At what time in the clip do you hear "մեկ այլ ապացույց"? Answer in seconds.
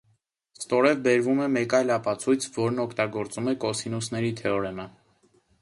1.57-2.49